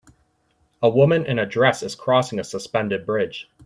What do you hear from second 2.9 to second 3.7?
bridge.